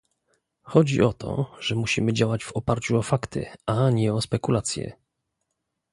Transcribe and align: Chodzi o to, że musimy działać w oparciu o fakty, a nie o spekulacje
Chodzi 0.63 1.01
o 1.01 1.13
to, 1.13 1.55
że 1.59 1.75
musimy 1.75 2.13
działać 2.13 2.43
w 2.43 2.51
oparciu 2.53 2.97
o 2.97 3.01
fakty, 3.01 3.45
a 3.65 3.89
nie 3.89 4.13
o 4.13 4.21
spekulacje 4.21 4.93